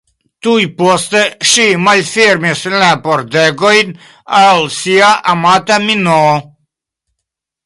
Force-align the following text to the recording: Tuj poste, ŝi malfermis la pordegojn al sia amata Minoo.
Tuj 0.45 0.61
poste, 0.77 1.19
ŝi 1.49 1.65
malfermis 1.87 2.63
la 2.77 2.89
pordegojn 3.05 3.93
al 4.41 4.67
sia 4.81 5.15
amata 5.37 5.81
Minoo. 5.89 6.37